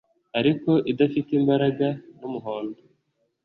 ariko 0.39 0.71
idafite 0.91 1.31
imbaraga, 1.39 1.87
n'umuhondo, 2.19 2.81